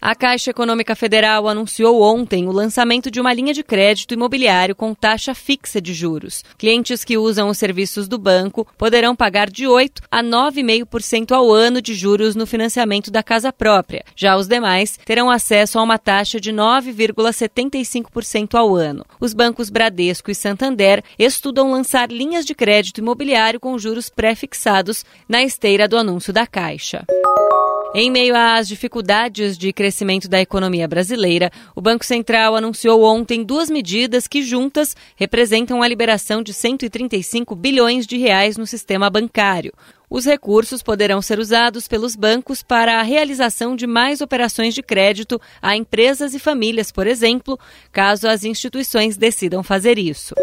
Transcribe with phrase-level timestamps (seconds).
[0.00, 4.94] A Caixa Econômica Federal anunciou ontem o lançamento de uma linha de crédito imobiliário com
[4.94, 6.44] taxa fixa de juros.
[6.56, 11.82] Clientes que usam os serviços do banco poderão pagar de 8 a 9,5% ao ano
[11.82, 14.04] de juros no financiamento da casa própria.
[14.14, 19.04] Já os demais terão acesso a uma taxa de 9,75% ao ano.
[19.20, 25.42] Os bancos Bradesco e Santander estudam lançar linhas de crédito imobiliário com juros pré-fixados na
[25.42, 27.04] esteira do anúncio da Caixa.
[27.94, 33.70] Em meio às dificuldades de crescimento da economia brasileira, o Banco Central anunciou ontem duas
[33.70, 39.72] medidas que juntas representam a liberação de 135 bilhões de reais no sistema bancário.
[40.10, 45.40] Os recursos poderão ser usados pelos bancos para a realização de mais operações de crédito
[45.60, 47.58] a empresas e famílias, por exemplo,
[47.90, 50.34] caso as instituições decidam fazer isso.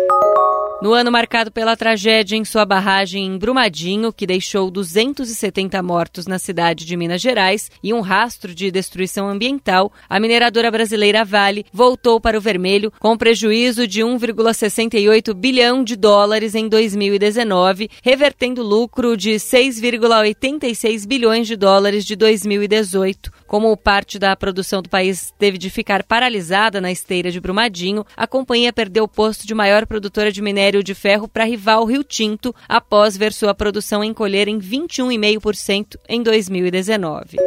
[0.81, 6.37] No ano marcado pela tragédia em sua barragem em Brumadinho, que deixou 270 mortos na
[6.37, 12.19] cidade de Minas Gerais e um rastro de destruição ambiental, a mineradora brasileira Vale voltou
[12.19, 19.35] para o vermelho com prejuízo de 1,68 bilhão de dólares em 2019, revertendo lucro de
[19.35, 23.31] 6,86 bilhões de dólares de 2018.
[23.47, 28.27] Como parte da produção do país teve de ficar paralisada na esteira de Brumadinho, a
[28.27, 32.03] companhia perdeu o posto de maior produtora de minério minério de ferro para rival Rio
[32.03, 37.37] Tinto, após ver sua produção encolher em 21,5% em 2019.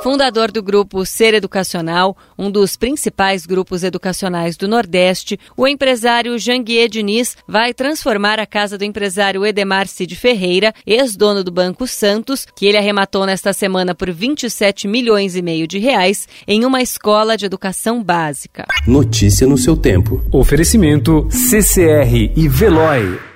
[0.00, 6.88] Fundador do grupo Ser Educacional, um dos principais grupos educacionais do Nordeste, o empresário Janguier
[6.88, 12.66] Diniz vai transformar a casa do empresário Edemar Cid Ferreira, ex-dono do Banco Santos, que
[12.66, 17.46] ele arrematou nesta semana por 27 milhões e meio de reais, em uma escola de
[17.46, 18.66] educação básica.
[18.86, 20.24] Notícia no seu tempo.
[20.30, 23.27] Oferecimento CCR e Veloy.